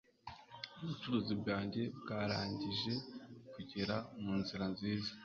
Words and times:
Ubucuruzi 0.81 1.33
bwanjye 1.41 1.81
bwarangije 1.99 2.93
kugera 3.53 3.95
munzira 4.21 4.65
nziza. 4.73 5.11